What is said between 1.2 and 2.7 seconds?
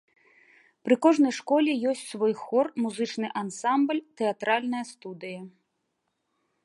школе ёсць свой хор,